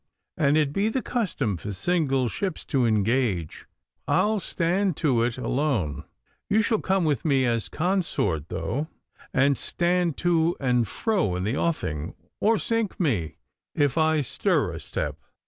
[0.35, 3.67] An' it be the custom for single ships to engage,
[4.07, 6.05] I'll stand to it alone.
[6.49, 8.87] You shall come with me as consort, though,
[9.31, 13.37] and stand to and fro in the offing, or sink me
[13.75, 15.19] if I stir a step.